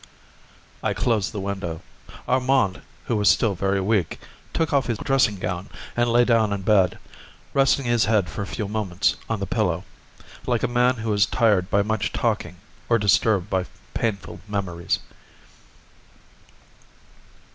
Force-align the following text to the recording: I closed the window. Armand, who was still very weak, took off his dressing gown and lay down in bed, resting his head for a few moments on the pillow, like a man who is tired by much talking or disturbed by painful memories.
I 0.81 0.95
closed 0.95 1.31
the 1.31 1.39
window. 1.39 1.83
Armand, 2.27 2.81
who 3.05 3.15
was 3.15 3.29
still 3.29 3.53
very 3.53 3.79
weak, 3.79 4.19
took 4.51 4.73
off 4.73 4.87
his 4.87 4.97
dressing 4.97 5.35
gown 5.35 5.69
and 5.95 6.09
lay 6.09 6.25
down 6.25 6.51
in 6.51 6.63
bed, 6.63 6.97
resting 7.53 7.85
his 7.85 8.05
head 8.05 8.27
for 8.27 8.41
a 8.41 8.47
few 8.47 8.67
moments 8.67 9.15
on 9.29 9.39
the 9.39 9.45
pillow, 9.45 9.83
like 10.47 10.63
a 10.63 10.67
man 10.67 10.95
who 10.95 11.13
is 11.13 11.27
tired 11.27 11.69
by 11.69 11.83
much 11.83 12.11
talking 12.11 12.55
or 12.89 12.97
disturbed 12.97 13.47
by 13.47 13.67
painful 13.93 14.39
memories. 14.47 14.97